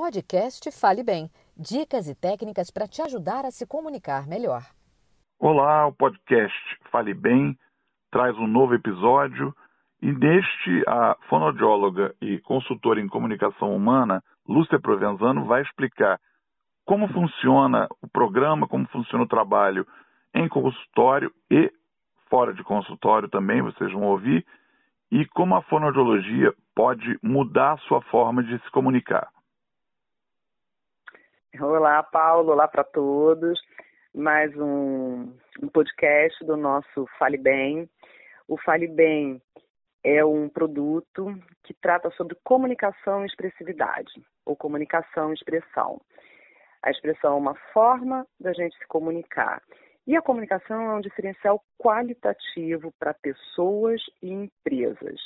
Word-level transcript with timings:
podcast 0.00 0.70
Fale 0.70 1.02
Bem 1.02 1.28
dicas 1.56 2.08
e 2.08 2.14
técnicas 2.14 2.70
para 2.70 2.86
te 2.86 3.02
ajudar 3.02 3.44
a 3.44 3.50
se 3.50 3.66
comunicar 3.66 4.28
melhor. 4.28 4.62
Olá, 5.40 5.88
o 5.88 5.92
podcast 5.92 6.56
Fale 6.88 7.12
Bem 7.12 7.58
traz 8.08 8.38
um 8.38 8.46
novo 8.46 8.74
episódio 8.74 9.52
e 10.00 10.12
neste 10.12 10.84
a 10.86 11.16
fonoaudióloga 11.28 12.14
e 12.22 12.38
consultora 12.38 13.00
em 13.00 13.08
comunicação 13.08 13.74
humana, 13.74 14.22
Lúcia 14.48 14.78
Provenzano, 14.78 15.46
vai 15.46 15.62
explicar 15.62 16.20
como 16.84 17.08
funciona 17.08 17.88
o 18.00 18.06
programa, 18.06 18.68
como 18.68 18.86
funciona 18.90 19.24
o 19.24 19.28
trabalho 19.28 19.84
em 20.32 20.48
consultório 20.48 21.32
e 21.50 21.72
fora 22.30 22.54
de 22.54 22.62
consultório 22.62 23.28
também, 23.28 23.62
vocês 23.62 23.92
vão 23.92 24.04
ouvir, 24.04 24.46
e 25.10 25.26
como 25.26 25.56
a 25.56 25.62
fonoaudiologia 25.62 26.54
pode 26.72 27.18
mudar 27.20 27.72
a 27.72 27.78
sua 27.78 28.00
forma 28.02 28.44
de 28.44 28.56
se 28.60 28.70
comunicar. 28.70 29.28
Olá, 31.56 32.02
Paulo, 32.02 32.52
olá 32.52 32.68
para 32.68 32.84
todos. 32.84 33.58
Mais 34.14 34.54
um, 34.54 35.32
um, 35.62 35.68
podcast 35.72 36.44
do 36.44 36.58
nosso 36.58 37.06
Fale 37.18 37.38
Bem. 37.38 37.88
O 38.46 38.58
Fale 38.58 38.86
Bem 38.86 39.40
é 40.04 40.22
um 40.22 40.48
produto 40.48 41.34
que 41.64 41.72
trata 41.72 42.10
sobre 42.10 42.36
comunicação 42.44 43.22
e 43.22 43.26
expressividade, 43.26 44.12
ou 44.44 44.54
comunicação 44.54 45.30
e 45.30 45.34
expressão. 45.34 46.00
A 46.82 46.90
expressão 46.90 47.32
é 47.32 47.38
uma 47.38 47.54
forma 47.72 48.26
da 48.38 48.52
gente 48.52 48.76
se 48.76 48.86
comunicar. 48.86 49.62
E 50.06 50.16
a 50.16 50.22
comunicação 50.22 50.82
é 50.82 50.94
um 50.94 51.00
diferencial 51.00 51.64
qualitativo 51.78 52.92
para 53.00 53.14
pessoas 53.14 54.02
e 54.22 54.30
empresas. 54.30 55.18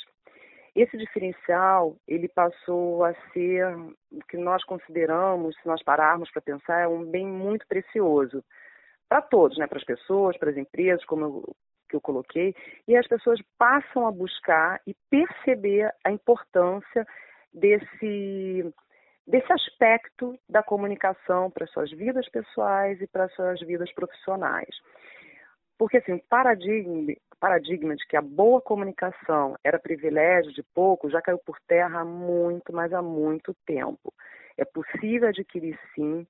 Esse 0.75 0.97
diferencial, 0.97 1.95
ele 2.07 2.27
passou 2.27 3.03
a 3.03 3.13
ser 3.31 3.75
o 4.11 4.19
que 4.27 4.37
nós 4.37 4.63
consideramos, 4.63 5.55
se 5.57 5.67
nós 5.67 5.83
pararmos 5.83 6.31
para 6.31 6.41
pensar, 6.41 6.81
é 6.81 6.87
um 6.87 7.05
bem 7.05 7.27
muito 7.27 7.67
precioso 7.67 8.43
para 9.07 9.21
todos, 9.21 9.57
né? 9.59 9.67
para 9.67 9.77
as 9.77 9.83
pessoas, 9.83 10.35
para 10.37 10.49
as 10.49 10.57
empresas, 10.57 11.05
como 11.05 11.25
eu, 11.25 11.55
que 11.87 11.95
eu 11.95 12.01
coloquei, 12.01 12.55
e 12.87 12.97
as 12.97 13.07
pessoas 13.07 13.39
passam 13.57 14.07
a 14.07 14.11
buscar 14.11 14.81
e 14.87 14.95
perceber 15.11 15.93
a 16.03 16.11
importância 16.11 17.05
desse 17.53 18.73
desse 19.25 19.53
aspecto 19.53 20.37
da 20.49 20.61
comunicação 20.61 21.49
para 21.49 21.65
suas 21.67 21.89
vidas 21.91 22.27
pessoais 22.27 22.99
e 22.99 23.07
para 23.07 23.29
suas 23.29 23.61
vidas 23.61 23.89
profissionais. 23.93 24.75
Porque 25.77 25.97
assim, 25.97 26.13
o 26.13 26.23
paradigma, 26.27 27.13
paradigma 27.43 27.93
de 27.93 28.07
que 28.07 28.15
a 28.15 28.21
boa 28.21 28.61
comunicação 28.61 29.57
era 29.65 29.77
privilégio 29.77 30.53
de 30.53 30.63
poucos 30.63 31.11
já 31.11 31.21
caiu 31.21 31.37
por 31.37 31.59
terra 31.67 31.99
há 31.99 32.05
muito, 32.05 32.71
mas 32.71 32.93
há 32.93 33.01
muito 33.01 33.53
tempo. 33.65 34.13
É 34.57 34.63
possível 34.63 35.27
adquirir 35.27 35.77
sim 35.93 36.25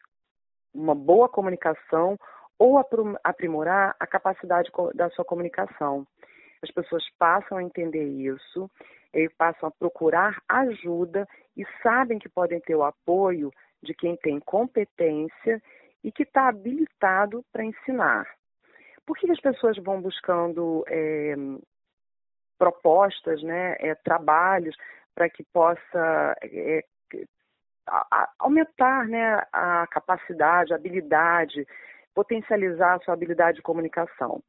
uma 0.74 0.96
boa 0.96 1.30
comunicação 1.30 2.18
ou 2.58 2.84
aprimorar 3.24 3.96
a 4.00 4.08
capacidade 4.08 4.72
da 4.96 5.08
sua 5.12 5.24
comunicação. 5.24 6.04
As 6.64 6.72
pessoas 6.72 7.04
passam 7.20 7.60
a 7.60 7.64
entender 7.64 8.06
isso, 8.06 8.68
passam 9.38 9.70
a 9.70 9.72
procurar 9.72 10.42
ajuda 10.50 11.28
e 11.56 11.64
sabem 11.84 12.18
que 12.18 12.28
podem 12.28 12.60
ter 12.60 12.74
o 12.76 12.84
apoio 12.84 13.52
de 13.84 13.94
quem 13.94 14.18
tem 14.18 14.40
competência 14.40 15.62
e 16.04 16.12
que 16.12 16.24
está 16.24 16.48
habilitado 16.48 17.46
para 17.54 17.64
ensinar. 17.64 18.26
Por 19.06 19.18
que 19.18 19.30
as 19.32 19.40
pessoas 19.40 19.78
vão 19.78 20.02
buscando 20.02 20.84
é, 20.88 21.36
propostas, 22.58 23.42
né, 23.44 23.76
é, 23.80 23.96
trabalhos 23.96 24.76
para 25.14 25.30
que 25.30 25.44
possa 25.52 26.36
é, 26.42 26.84
aumentar 28.40 29.08
né, 29.08 29.44
a 29.52 29.86
capacidade, 29.88 30.72
a 30.72 30.78
habilidade, 30.78 31.68
potencializar 32.16 32.96
a 32.96 33.00
sua 33.00 33.14
habilidade 33.14 33.58
de 33.58 33.64
comunicação? 33.64 34.42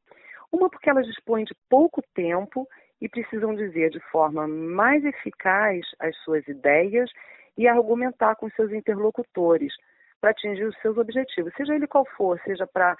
Uma 0.51 0.69
porque 0.69 0.89
elas 0.89 1.05
dispõem 1.05 1.43
de 1.43 1.53
pouco 1.69 2.01
tempo 2.13 2.67
e 3.01 3.09
precisam 3.09 3.53
dizer 3.53 3.89
de 3.89 3.99
forma 4.11 4.47
mais 4.47 5.03
eficaz 5.03 5.85
as 5.99 6.15
suas 6.23 6.47
ideias 6.47 7.11
e 7.57 7.67
argumentar 7.67 8.35
com 8.35 8.49
seus 8.51 8.71
interlocutores 8.71 9.73
para 10.25 10.31
atingir 10.31 10.63
os 10.63 10.75
seus 10.81 10.97
objetivos, 10.97 11.53
seja 11.55 11.75
ele 11.75 11.85
qual 11.85 12.03
for, 12.17 12.41
seja 12.43 12.65
para 12.65 12.97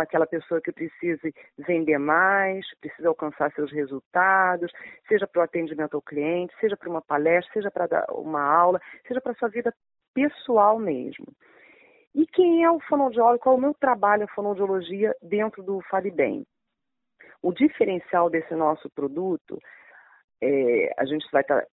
aquela 0.00 0.26
pessoa 0.26 0.62
que 0.62 0.72
precise 0.72 1.34
vender 1.58 1.98
mais, 1.98 2.64
precisa 2.80 3.08
alcançar 3.08 3.52
seus 3.52 3.70
resultados, 3.70 4.72
seja 5.06 5.26
para 5.26 5.40
o 5.40 5.42
atendimento 5.42 5.94
ao 5.94 6.00
cliente, 6.00 6.54
seja 6.58 6.74
para 6.74 6.88
uma 6.88 7.02
palestra, 7.02 7.52
seja 7.52 7.70
para 7.70 8.06
uma 8.12 8.42
aula, 8.42 8.80
seja 9.06 9.20
para 9.20 9.34
sua 9.34 9.50
vida 9.50 9.74
pessoal 10.14 10.78
mesmo. 10.78 11.26
E 12.14 12.26
quem 12.26 12.64
é 12.64 12.70
o 12.70 12.80
fonoaudiólogo? 12.80 13.40
Qual 13.40 13.56
é 13.56 13.58
o 13.58 13.60
meu 13.60 13.74
trabalho, 13.74 14.24
a 14.24 14.34
fonoaudiologia, 14.34 15.14
dentro 15.20 15.62
do 15.62 15.82
Fale 15.82 16.10
Bem? 16.10 16.46
O 17.42 17.52
diferencial 17.52 18.30
desse 18.30 18.54
nosso 18.54 18.88
produto, 18.88 19.58
é, 20.40 20.94
a 20.96 21.04
gente 21.04 21.26
vai 21.32 21.44
tá, 21.44 21.64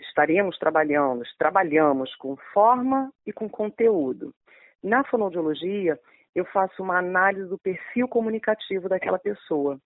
estaremos 0.00 0.58
trabalhando, 0.58 1.22
trabalhamos 1.38 2.14
com 2.16 2.36
forma 2.52 3.12
e 3.26 3.32
com 3.32 3.48
conteúdo. 3.48 4.34
Na 4.82 5.04
fonoaudiologia, 5.04 5.98
eu 6.34 6.44
faço 6.46 6.82
uma 6.82 6.98
análise 6.98 7.48
do 7.48 7.58
perfil 7.58 8.08
comunicativo 8.08 8.88
daquela 8.88 9.18
pessoa. 9.18 9.78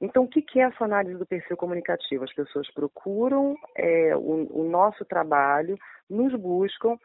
Então, 0.00 0.24
o 0.24 0.28
que 0.28 0.60
é 0.60 0.62
essa 0.62 0.84
análise 0.84 1.18
do 1.18 1.26
perfil 1.26 1.56
comunicativo? 1.56 2.22
As 2.22 2.32
pessoas 2.32 2.70
procuram 2.72 3.56
é, 3.76 4.14
o, 4.14 4.60
o 4.60 4.68
nosso 4.68 5.04
trabalho, 5.04 5.76
nos 6.08 6.32
buscam, 6.34 6.96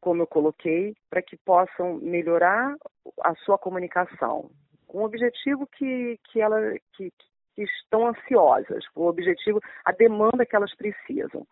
como 0.00 0.22
eu 0.22 0.26
coloquei, 0.26 0.94
para 1.08 1.22
que 1.22 1.36
possam 1.36 1.98
melhorar 2.02 2.74
a 3.22 3.34
sua 3.36 3.56
comunicação, 3.56 4.50
com 4.88 4.98
o 4.98 5.04
objetivo 5.04 5.66
que, 5.66 6.18
que, 6.24 6.40
ela, 6.40 6.58
que, 6.94 7.12
que 7.54 7.62
estão 7.62 8.06
ansiosas, 8.06 8.86
com 8.88 9.02
o 9.02 9.08
objetivo, 9.08 9.60
a 9.84 9.92
demanda 9.92 10.46
que 10.46 10.56
elas 10.56 10.74
precisam. 10.74 11.46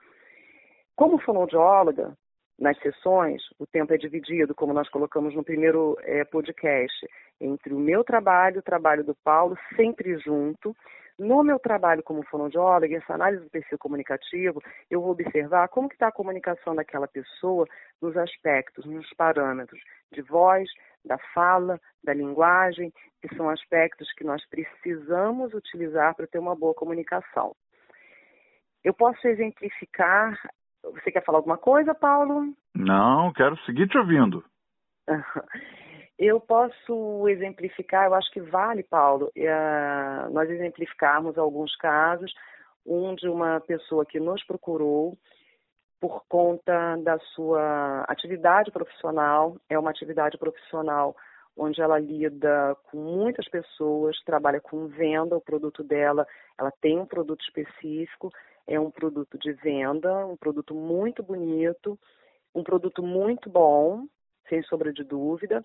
Como 0.96 1.20
fonoaudióloga, 1.20 2.16
nas 2.60 2.78
sessões, 2.80 3.42
o 3.58 3.66
tempo 3.66 3.94
é 3.94 3.96
dividido, 3.96 4.54
como 4.54 4.74
nós 4.74 4.88
colocamos 4.90 5.34
no 5.34 5.42
primeiro 5.42 5.96
é, 6.02 6.24
podcast, 6.24 7.08
entre 7.40 7.72
o 7.72 7.78
meu 7.78 8.04
trabalho 8.04 8.58
o 8.58 8.62
trabalho 8.62 9.02
do 9.02 9.14
Paulo, 9.24 9.56
sempre 9.74 10.18
junto. 10.18 10.76
No 11.20 11.44
meu 11.44 11.58
trabalho 11.58 12.02
como 12.02 12.24
fonoaudióloga, 12.24 12.96
essa 12.96 13.12
análise 13.12 13.44
do 13.44 13.50
perfil 13.50 13.76
comunicativo, 13.76 14.62
eu 14.90 15.02
vou 15.02 15.10
observar 15.10 15.68
como 15.68 15.86
está 15.88 16.08
a 16.08 16.12
comunicação 16.12 16.74
daquela 16.74 17.06
pessoa 17.06 17.66
nos 18.00 18.16
aspectos, 18.16 18.86
nos 18.86 19.06
parâmetros 19.12 19.78
de 20.10 20.22
voz, 20.22 20.66
da 21.04 21.18
fala, 21.34 21.78
da 22.02 22.14
linguagem, 22.14 22.90
que 23.20 23.36
são 23.36 23.50
aspectos 23.50 24.10
que 24.14 24.24
nós 24.24 24.42
precisamos 24.48 25.52
utilizar 25.52 26.14
para 26.14 26.26
ter 26.26 26.38
uma 26.38 26.56
boa 26.56 26.72
comunicação. 26.72 27.54
Eu 28.82 28.94
posso 28.94 29.28
exemplificar. 29.28 30.40
Você 30.82 31.12
quer 31.12 31.22
falar 31.22 31.36
alguma 31.36 31.58
coisa, 31.58 31.94
Paulo? 31.94 32.54
Não, 32.74 33.30
quero 33.34 33.58
seguir 33.66 33.88
te 33.88 33.98
ouvindo. 33.98 34.42
Eu 36.22 36.38
posso 36.38 37.26
exemplificar, 37.28 38.04
eu 38.04 38.12
acho 38.12 38.30
que 38.30 38.42
vale, 38.42 38.82
Paulo, 38.82 39.32
é, 39.34 40.28
nós 40.30 40.50
exemplificarmos 40.50 41.38
alguns 41.38 41.74
casos. 41.76 42.30
Um 42.84 43.14
de 43.14 43.26
uma 43.26 43.58
pessoa 43.60 44.04
que 44.04 44.20
nos 44.20 44.44
procurou 44.44 45.16
por 45.98 46.22
conta 46.28 46.96
da 46.96 47.18
sua 47.34 48.04
atividade 48.06 48.70
profissional. 48.70 49.56
É 49.66 49.78
uma 49.78 49.88
atividade 49.88 50.36
profissional 50.36 51.16
onde 51.56 51.80
ela 51.80 51.98
lida 51.98 52.76
com 52.90 52.98
muitas 52.98 53.48
pessoas, 53.48 54.22
trabalha 54.22 54.60
com 54.60 54.88
venda, 54.88 55.34
o 55.34 55.40
produto 55.40 55.82
dela, 55.82 56.26
ela 56.58 56.70
tem 56.82 56.98
um 56.98 57.06
produto 57.06 57.40
específico, 57.42 58.30
é 58.66 58.78
um 58.78 58.90
produto 58.90 59.38
de 59.38 59.52
venda, 59.54 60.26
um 60.26 60.36
produto 60.36 60.74
muito 60.74 61.22
bonito, 61.22 61.98
um 62.54 62.62
produto 62.62 63.02
muito 63.02 63.48
bom, 63.48 64.04
sem 64.50 64.62
sombra 64.64 64.92
de 64.92 65.02
dúvida. 65.02 65.64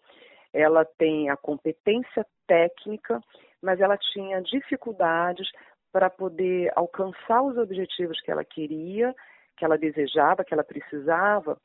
Ela 0.56 0.86
tem 0.86 1.30
a 1.30 1.36
competência 1.36 2.25
técnica, 2.48 3.22
mas 3.62 3.80
ela 3.81 3.98
tinha 3.98 4.42
dificuldades 4.42 5.50
para 5.92 6.10
poder 6.10 6.72
alcançar 6.75 7.42
os 7.42 7.57
objetivos 7.57 8.22
que 8.22 8.31
ela 8.31 8.44
queria 8.44 9.13
que 9.56 9.66
ela 9.66 9.78
desejava, 9.78 10.44
que 10.44 10.54
ela 10.54 10.63
precisava, 10.63 11.57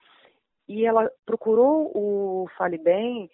e 0.68 0.86
ela 0.86 1.10
procurou 1.26 1.90
o 1.94 2.48
Fale 2.56 2.78
Bem 2.78 3.30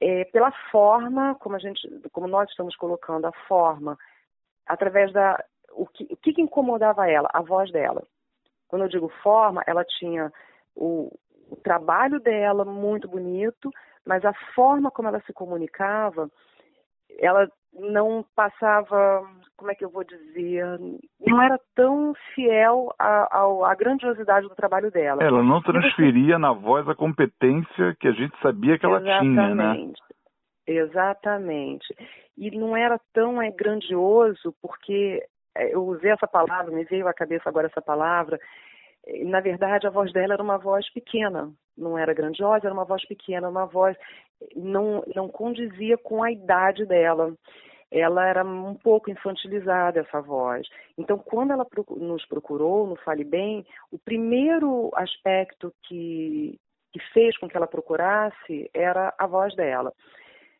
é, 0.00 0.24
pela 0.26 0.50
forma, 0.70 1.34
como 1.36 1.56
a 1.56 1.58
gente, 1.58 1.88
como 2.12 2.26
nós 2.26 2.50
estamos 2.50 2.74
colocando 2.76 3.26
a 3.26 3.32
forma, 3.46 3.96
através 4.66 5.12
da 5.12 5.42
o 5.72 5.86
que, 5.86 6.04
o 6.10 6.16
que 6.16 6.40
incomodava 6.40 7.08
ela, 7.08 7.28
a 7.32 7.42
voz 7.42 7.70
dela. 7.70 8.02
Quando 8.66 8.82
eu 8.82 8.88
digo 8.88 9.08
forma, 9.22 9.62
ela 9.66 9.84
tinha 9.84 10.32
o, 10.74 11.12
o 11.50 11.56
trabalho 11.56 12.18
dela 12.18 12.64
muito 12.64 13.06
bonito, 13.06 13.70
mas 14.06 14.24
a 14.24 14.32
forma 14.54 14.90
como 14.90 15.08
ela 15.08 15.20
se 15.20 15.32
comunicava, 15.32 16.30
ela 17.18 17.48
não 17.72 18.24
passava, 18.34 19.22
como 19.56 19.70
é 19.70 19.74
que 19.74 19.84
eu 19.84 19.90
vou 19.90 20.04
dizer, 20.04 20.64
não 21.26 21.42
era 21.42 21.58
tão 21.74 22.14
fiel 22.34 22.94
à, 22.98 23.74
grandiosidade 23.74 24.48
do 24.48 24.54
trabalho 24.54 24.90
dela. 24.90 25.22
Ela 25.22 25.42
não 25.42 25.60
transferia 25.60 26.38
na 26.38 26.52
voz 26.52 26.88
a 26.88 26.94
competência 26.94 27.94
que 28.00 28.08
a 28.08 28.12
gente 28.12 28.34
sabia 28.40 28.78
que 28.78 28.86
ela 28.86 29.00
Exatamente. 29.00 29.34
tinha, 29.34 29.54
né? 29.54 29.92
Exatamente. 30.66 31.94
E 32.36 32.50
não 32.56 32.76
era 32.76 32.98
tão 33.12 33.40
é, 33.40 33.50
grandioso, 33.50 34.54
porque 34.60 35.22
é, 35.54 35.74
eu 35.74 35.84
usei 35.84 36.10
essa 36.10 36.26
palavra, 36.26 36.72
me 36.72 36.84
veio 36.84 37.06
à 37.06 37.14
cabeça 37.14 37.48
agora 37.48 37.66
essa 37.66 37.80
palavra. 37.80 38.38
Na 39.24 39.40
verdade, 39.40 39.86
a 39.86 39.90
voz 39.90 40.12
dela 40.12 40.34
era 40.34 40.42
uma 40.42 40.58
voz 40.58 40.88
pequena, 40.92 41.52
não 41.76 41.96
era 41.96 42.12
grandiosa, 42.12 42.66
era 42.66 42.74
uma 42.74 42.84
voz 42.84 43.06
pequena, 43.06 43.48
uma 43.48 43.66
voz 43.66 43.96
não 44.54 45.02
não 45.14 45.28
condizia 45.28 45.96
com 45.96 46.22
a 46.22 46.32
idade 46.32 46.84
dela. 46.84 47.34
Ela 47.90 48.26
era 48.26 48.44
um 48.44 48.74
pouco 48.74 49.10
infantilizada 49.10 50.00
essa 50.00 50.20
voz. 50.20 50.66
Então, 50.98 51.16
quando 51.18 51.52
ela 51.52 51.64
nos 51.96 52.26
procurou 52.26 52.84
no 52.86 52.96
Fale 52.96 53.22
Bem, 53.22 53.64
o 53.92 53.98
primeiro 53.98 54.90
aspecto 54.94 55.72
que 55.84 56.58
que 56.92 57.00
fez 57.12 57.36
com 57.36 57.46
que 57.48 57.56
ela 57.56 57.66
procurasse 57.66 58.70
era 58.72 59.14
a 59.18 59.26
voz 59.26 59.54
dela. 59.54 59.92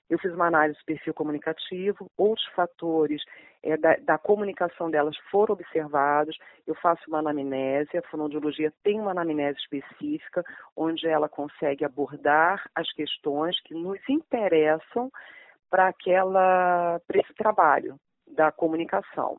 Eu 0.09 0.19
fiz 0.19 0.33
uma 0.33 0.47
análise 0.47 0.79
do 0.79 0.85
perfil 0.85 1.13
comunicativo, 1.13 2.09
outros 2.17 2.47
fatores 2.55 3.23
é, 3.63 3.77
da, 3.77 3.97
da, 3.97 4.19
comunicação 4.19 4.89
delas 4.89 5.17
foram 5.31 5.55
observados. 5.55 6.39
Eu 6.67 6.75
faço 6.77 7.03
uma 7.09 7.19
anamnese, 7.19 7.99
a 7.99 8.03
fonoaudiologia 8.03 8.73
tem 8.85 9.01
uma 9.01 9.11
anamnese 9.11 9.59
específica, 9.59 10.45
onde 10.77 11.09
ela 11.09 11.29
consegue 11.29 11.85
abordar 11.85 12.65
as 12.75 12.91
questões 12.93 13.61
que 13.63 13.75
nos 13.75 13.99
interessam 14.09 15.11
para 15.69 15.93
esse 17.15 17.35
trabalho 17.35 17.99
da 18.27 18.53
comunicação. 18.53 19.37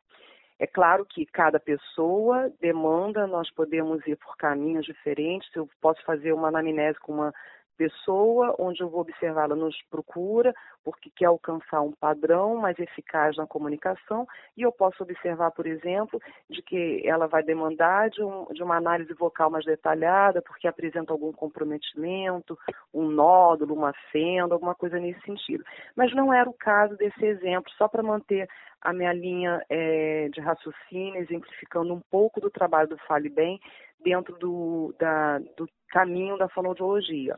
É 0.60 0.66
claro 0.66 1.06
que 1.06 1.26
cada 1.26 1.60
pessoa 1.60 2.52
demanda, 2.60 3.28
nós 3.28 3.50
podemos 3.52 4.06
ir 4.08 4.18
por 4.18 4.36
caminhos 4.36 4.86
diferentes. 4.86 5.48
Eu 5.56 5.70
posso 5.80 6.04
fazer 6.04 6.34
uma 6.34 6.48
anamnese 6.48 7.00
com 7.00 7.14
uma 7.14 7.34
pessoa, 7.78 8.56
onde 8.58 8.82
eu 8.82 8.90
vou 8.90 9.02
observá-la 9.02 9.56
nos 9.56 9.80
procura, 9.90 10.54
porque 10.84 11.10
quer 11.16 11.26
alcançar 11.26 11.82
um 11.82 11.92
padrão 11.92 12.56
mais 12.56 12.78
eficaz 12.80 13.38
na 13.38 13.46
comunicação, 13.46 14.28
e 14.56 14.64
eu 14.64 14.72
posso 14.72 15.04
observar, 15.04 15.52
por 15.52 15.68
exemplo, 15.68 16.20
de 16.50 16.62
que 16.62 17.02
ela 17.06 17.28
vai 17.28 17.44
demandar 17.44 18.10
de, 18.10 18.24
um, 18.24 18.46
de 18.52 18.64
uma 18.64 18.78
análise 18.78 19.14
vocal 19.14 19.50
mais 19.50 19.66
detalhada, 19.66 20.42
porque 20.42 20.68
apresenta 20.68 21.14
algum 21.14 21.32
comprometimento, 21.32 22.58
um 22.94 23.08
nódulo, 23.08 23.76
uma 23.76 23.94
fenda, 24.12 24.56
alguma 24.56 24.74
coisa 24.74 25.00
nesse 25.00 25.22
sentido. 25.22 25.64
Mas 25.96 26.14
não 26.14 26.34
era 26.34 26.50
o 26.50 26.54
caso 26.54 26.98
desse 26.98 27.24
exemplo, 27.26 27.72
só 27.78 27.88
para 27.88 28.02
manter 28.02 28.50
a 28.82 28.94
minha 28.94 29.14
linha 29.14 29.62
é, 29.70 30.30
de 30.30 30.40
raciocínio, 30.40 31.22
exemplificando 31.22 31.94
um 31.94 32.02
pouco 32.12 32.40
do 32.40 32.50
trabalho 32.50 32.88
do 32.88 32.98
Fale 33.00 33.30
Bem 33.30 33.60
dentro 34.04 34.38
do, 34.38 34.96
da, 35.00 35.40
do 35.58 35.68
caminho 35.90 36.38
da 36.38 36.48
fonoaudiologia. 36.48 37.38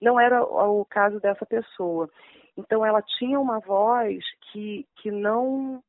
Não 0.00 0.18
era 0.20 0.42
o 0.42 0.84
caso 0.84 1.20
dessa 1.20 1.46
pessoa. 1.46 2.08
Então 2.56 2.84
ela 2.84 3.02
tinha 3.02 3.38
uma 3.38 3.60
voz 3.60 4.24
que, 4.50 4.86
que 4.96 5.10
não 5.10 5.82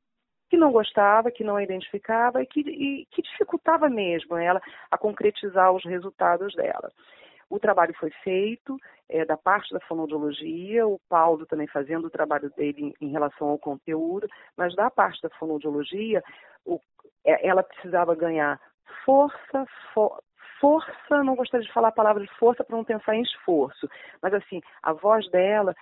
que 0.50 0.56
não 0.56 0.72
gostava, 0.72 1.30
que 1.30 1.44
não 1.44 1.60
identificava 1.60 2.42
e 2.42 2.46
que, 2.46 2.60
e, 2.60 3.06
que 3.10 3.20
dificultava 3.20 3.90
mesmo 3.90 4.34
ela 4.34 4.62
a 4.90 4.96
concretizar 4.96 5.70
os 5.72 5.84
resultados 5.84 6.54
dela. 6.54 6.90
O 7.50 7.58
trabalho 7.58 7.94
foi 7.98 8.10
feito 8.22 8.78
é, 9.08 9.24
da 9.24 9.36
parte 9.36 9.72
da 9.72 9.80
fonoaudiologia, 9.80 10.86
o 10.86 10.98
Paulo 11.08 11.46
também 11.46 11.66
fazendo 11.66 12.06
o 12.06 12.10
trabalho 12.10 12.50
dele 12.50 12.94
em, 13.00 13.06
em 13.06 13.10
relação 13.10 13.48
ao 13.48 13.58
conteúdo, 13.58 14.26
mas 14.56 14.74
da 14.74 14.90
parte 14.90 15.20
da 15.22 15.30
fonoaudiologia, 15.30 16.22
o, 16.64 16.80
é, 17.24 17.46
ela 17.46 17.62
precisava 17.62 18.14
ganhar 18.14 18.60
força, 19.04 19.66
for, 19.92 20.22
força, 20.60 21.22
não 21.24 21.34
gostaria 21.34 21.66
de 21.66 21.72
falar 21.72 21.88
a 21.88 21.92
palavra 21.92 22.22
de 22.22 22.32
força 22.34 22.64
para 22.64 22.76
não 22.76 22.84
pensar 22.84 23.14
em 23.14 23.22
esforço, 23.22 23.88
mas 24.22 24.32
assim, 24.34 24.60
a 24.82 24.92
voz 24.92 25.28
dela 25.30 25.74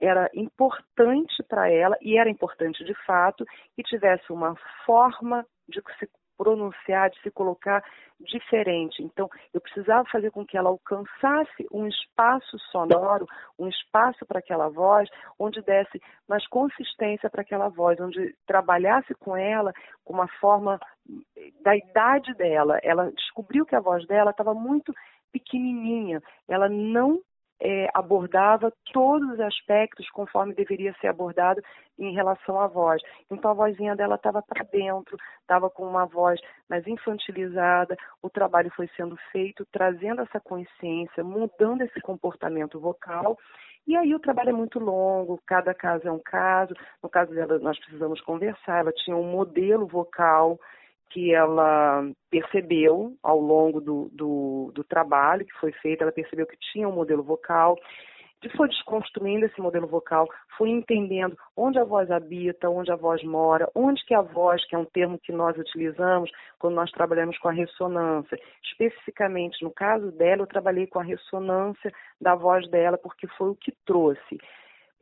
era 0.00 0.28
importante 0.34 1.42
para 1.48 1.70
ela, 1.70 1.96
e 2.00 2.18
era 2.18 2.28
importante 2.28 2.84
de 2.84 2.94
fato, 3.06 3.44
que 3.74 3.82
tivesse 3.82 4.32
uma 4.32 4.54
forma 4.84 5.46
de 5.68 5.80
se 5.98 6.08
pronunciar, 6.36 7.10
de 7.10 7.20
se 7.20 7.30
colocar 7.30 7.82
diferente. 8.20 9.02
Então, 9.02 9.28
eu 9.52 9.60
precisava 9.60 10.08
fazer 10.10 10.30
com 10.30 10.44
que 10.44 10.56
ela 10.56 10.70
alcançasse 10.70 11.66
um 11.72 11.86
espaço 11.86 12.58
sonoro, 12.70 13.26
um 13.58 13.68
espaço 13.68 14.24
para 14.26 14.38
aquela 14.38 14.68
voz, 14.68 15.08
onde 15.38 15.60
desse 15.62 16.00
mais 16.28 16.46
consistência 16.48 17.28
para 17.28 17.42
aquela 17.42 17.68
voz, 17.68 18.00
onde 18.00 18.34
trabalhasse 18.46 19.14
com 19.14 19.36
ela 19.36 19.72
com 20.04 20.12
uma 20.12 20.28
forma 20.40 20.78
da 21.62 21.76
idade 21.76 22.32
dela. 22.34 22.78
Ela 22.82 23.10
descobriu 23.12 23.66
que 23.66 23.76
a 23.76 23.80
voz 23.80 24.06
dela 24.06 24.30
estava 24.30 24.54
muito 24.54 24.94
pequenininha, 25.32 26.22
ela 26.48 26.68
não 26.68 27.20
é, 27.60 27.88
abordava 27.94 28.72
todos 28.92 29.30
os 29.30 29.40
aspectos 29.40 30.08
conforme 30.10 30.54
deveria 30.54 30.94
ser 31.00 31.08
abordado 31.08 31.62
em 31.98 32.12
relação 32.12 32.60
à 32.60 32.66
voz. 32.66 33.00
Então 33.30 33.50
a 33.50 33.54
vozinha 33.54 33.94
dela 33.94 34.16
estava 34.16 34.42
para 34.42 34.64
dentro, 34.64 35.16
estava 35.40 35.70
com 35.70 35.86
uma 35.86 36.06
voz 36.06 36.40
mais 36.68 36.86
infantilizada, 36.86 37.96
o 38.22 38.28
trabalho 38.28 38.70
foi 38.74 38.88
sendo 38.96 39.16
feito, 39.30 39.66
trazendo 39.72 40.22
essa 40.22 40.40
consciência, 40.40 41.22
mudando 41.22 41.82
esse 41.82 42.00
comportamento 42.00 42.80
vocal. 42.80 43.38
E 43.86 43.94
aí 43.96 44.14
o 44.14 44.20
trabalho 44.20 44.48
é 44.50 44.52
muito 44.52 44.78
longo, 44.78 45.40
cada 45.46 45.74
caso 45.74 46.08
é 46.08 46.12
um 46.12 46.18
caso. 46.18 46.74
No 47.02 47.08
caso 47.08 47.34
dela, 47.34 47.58
nós 47.58 47.78
precisamos 47.78 48.20
conversar. 48.22 48.80
Ela 48.80 48.92
tinha 48.92 49.16
um 49.16 49.30
modelo 49.30 49.86
vocal 49.86 50.58
que 51.14 51.32
ela 51.32 52.04
percebeu 52.28 53.14
ao 53.22 53.38
longo 53.38 53.80
do, 53.80 54.10
do, 54.12 54.72
do, 54.74 54.82
trabalho 54.82 55.46
que 55.46 55.60
foi 55.60 55.70
feito, 55.70 56.02
ela 56.02 56.10
percebeu 56.10 56.44
que 56.44 56.56
tinha 56.72 56.88
um 56.88 56.92
modelo 56.92 57.22
vocal, 57.22 57.76
e 58.42 58.48
foi 58.56 58.68
desconstruindo 58.68 59.46
esse 59.46 59.58
modelo 59.60 59.86
vocal, 59.86 60.28
foi 60.58 60.70
entendendo 60.70 61.38
onde 61.56 61.78
a 61.78 61.84
voz 61.84 62.10
habita, 62.10 62.68
onde 62.68 62.90
a 62.90 62.96
voz 62.96 63.22
mora, 63.22 63.70
onde 63.76 64.04
que 64.04 64.12
a 64.12 64.20
voz, 64.20 64.66
que 64.66 64.74
é 64.74 64.78
um 64.78 64.84
termo 64.84 65.18
que 65.18 65.32
nós 65.32 65.56
utilizamos 65.56 66.30
quando 66.58 66.74
nós 66.74 66.90
trabalhamos 66.90 67.38
com 67.38 67.48
a 67.48 67.52
ressonância. 67.52 68.36
Especificamente 68.64 69.62
no 69.62 69.70
caso 69.70 70.10
dela, 70.10 70.42
eu 70.42 70.46
trabalhei 70.48 70.88
com 70.88 70.98
a 70.98 71.04
ressonância 71.04 71.92
da 72.20 72.34
voz 72.34 72.68
dela, 72.68 72.98
porque 72.98 73.28
foi 73.28 73.50
o 73.50 73.56
que 73.56 73.72
trouxe. 73.86 74.38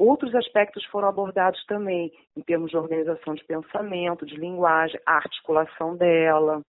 Outros 0.05 0.35
aspectos 0.35 0.85
foram 0.87 1.07
abordados 1.07 1.65
também, 1.65 2.13
em 2.37 2.41
termos 2.41 2.73
de 2.73 2.77
organização 2.77 3.35
de 3.35 3.45
pensamento, 3.45 4.27
de 4.27 4.35
linguagem, 4.35 5.01
a 5.07 5.15
articulação 5.15 5.97
dela. 5.97 6.61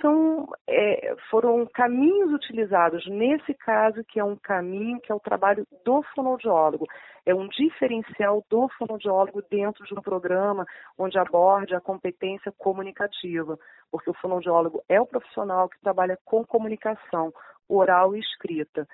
São, 0.00 0.48
é, 0.66 1.14
foram 1.28 1.66
caminhos 1.66 2.32
utilizados 2.32 3.06
nesse 3.06 3.52
caso, 3.52 4.02
que 4.04 4.18
é 4.18 4.24
um 4.24 4.34
caminho 4.34 4.98
que 4.98 5.12
é 5.12 5.14
o 5.14 5.20
trabalho 5.20 5.66
do 5.84 6.02
fonoaudiólogo. 6.14 6.86
É 7.26 7.34
um 7.34 7.48
diferencial 7.48 8.42
do 8.48 8.66
fonoaudiólogo 8.78 9.42
dentro 9.50 9.84
de 9.84 9.92
um 9.92 10.00
programa 10.00 10.64
onde 10.96 11.18
aborde 11.18 11.74
a 11.74 11.82
competência 11.82 12.50
comunicativa, 12.50 13.58
porque 13.90 14.08
o 14.08 14.14
fonoaudiólogo 14.14 14.82
é 14.88 14.98
o 14.98 15.06
profissional 15.06 15.68
que 15.68 15.78
trabalha 15.82 16.18
com 16.24 16.46
comunicação 16.46 17.30
oral 17.68 18.16
e 18.16 18.20
escrita, 18.20 18.88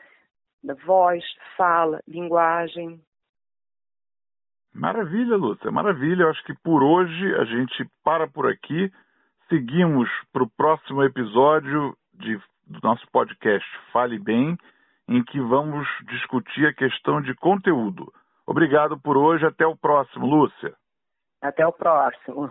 voz, 0.84 1.22
fala, 1.56 2.00
linguagem, 2.08 3.00
Maravilha, 4.74 5.36
Lúcia, 5.36 5.70
maravilha. 5.70 6.22
Eu 6.22 6.30
acho 6.30 6.42
que 6.44 6.54
por 6.54 6.82
hoje 6.82 7.34
a 7.36 7.44
gente 7.44 7.88
para 8.04 8.28
por 8.28 8.46
aqui. 8.46 8.90
Seguimos 9.48 10.08
para 10.32 10.44
o 10.44 10.50
próximo 10.50 11.02
episódio 11.02 11.96
de, 12.14 12.36
do 12.66 12.80
nosso 12.82 13.04
podcast 13.10 13.66
Fale 13.92 14.18
Bem, 14.18 14.56
em 15.08 15.24
que 15.24 15.40
vamos 15.40 15.88
discutir 16.08 16.66
a 16.66 16.74
questão 16.74 17.20
de 17.20 17.34
conteúdo. 17.34 18.12
Obrigado 18.46 18.98
por 18.98 19.16
hoje. 19.16 19.44
Até 19.44 19.66
o 19.66 19.76
próximo, 19.76 20.26
Lúcia. 20.26 20.72
Até 21.42 21.66
o 21.66 21.72
próximo. 21.72 22.50